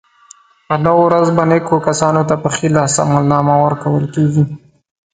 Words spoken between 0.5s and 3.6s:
په لو ورځ به نېکو کسانو ته په ښي لاس عملنامه